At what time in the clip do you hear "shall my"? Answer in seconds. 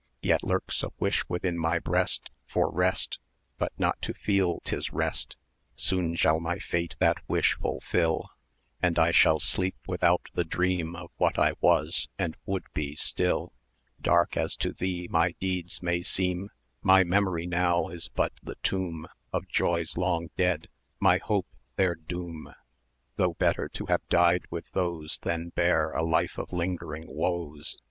6.15-6.57